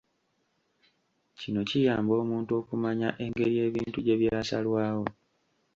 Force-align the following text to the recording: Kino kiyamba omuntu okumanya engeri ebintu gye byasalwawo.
Kino 1.39 1.59
kiyamba 1.69 2.13
omuntu 2.23 2.51
okumanya 2.61 3.09
engeri 3.23 3.53
ebintu 3.67 3.97
gye 4.01 4.15
byasalwawo. 4.21 5.05